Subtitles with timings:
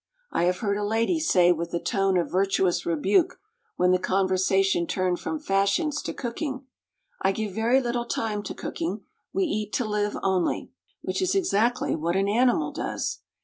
[0.31, 3.39] I have heard a lady say with a tone of virtuous rebuke,
[3.75, 6.65] when the conversation turned from fashions to cooking,
[7.21, 10.71] "I give very little time to cooking, we eat to live only"
[11.03, 13.19] which is exactly what an animal does.